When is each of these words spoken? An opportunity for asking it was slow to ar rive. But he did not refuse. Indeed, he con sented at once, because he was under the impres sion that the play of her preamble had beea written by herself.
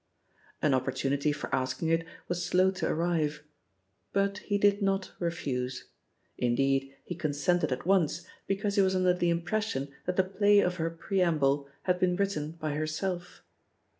An 0.63 0.73
opportunity 0.73 1.31
for 1.31 1.53
asking 1.53 1.89
it 1.89 2.07
was 2.27 2.43
slow 2.43 2.71
to 2.71 2.87
ar 2.87 2.95
rive. 2.95 3.43
But 4.13 4.39
he 4.39 4.57
did 4.57 4.81
not 4.81 5.11
refuse. 5.19 5.89
Indeed, 6.39 6.95
he 7.05 7.13
con 7.13 7.33
sented 7.33 7.71
at 7.71 7.85
once, 7.85 8.25
because 8.47 8.77
he 8.77 8.81
was 8.81 8.95
under 8.95 9.13
the 9.13 9.31
impres 9.31 9.61
sion 9.69 9.89
that 10.07 10.15
the 10.15 10.23
play 10.23 10.57
of 10.59 10.77
her 10.77 10.89
preamble 10.89 11.69
had 11.83 11.99
beea 11.99 12.17
written 12.17 12.53
by 12.53 12.73
herself. 12.73 13.43